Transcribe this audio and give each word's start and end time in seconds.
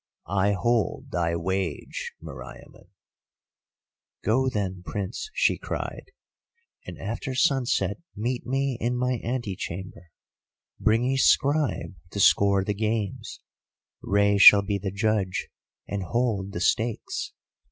I 0.25 0.53
hold 0.53 1.11
thy 1.11 1.35
wage, 1.35 2.13
Meriamun!' 2.23 2.87
"'Go 4.23 4.49
then, 4.49 4.81
Prince,' 4.83 5.29
she 5.31 5.59
cried, 5.59 6.05
'and 6.87 6.97
after 6.97 7.35
sunset 7.35 7.97
meet 8.15 8.43
me 8.43 8.79
in 8.81 8.97
my 8.97 9.21
antechamber. 9.23 10.09
Bring 10.79 11.05
a 11.11 11.17
scribe 11.17 11.93
to 12.09 12.19
score 12.19 12.63
the 12.63 12.73
games; 12.73 13.41
Rei 14.01 14.39
shall 14.39 14.63
be 14.63 14.79
the 14.79 14.89
judge, 14.89 15.49
and 15.87 16.01
hold 16.01 16.51
the 16.53 16.61
stakes. 16.61 17.33